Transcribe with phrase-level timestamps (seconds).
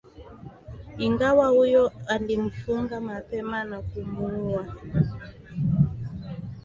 [0.97, 4.73] Ingawa huyo alimfunga mapema na kumuua